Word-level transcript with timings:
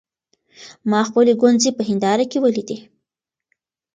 ما 0.91 1.01
خپلې 1.09 1.33
ګونځې 1.41 1.69
په 1.77 1.83
هېنداره 1.87 2.25
کې 2.31 2.37
وليدې. 2.43 2.77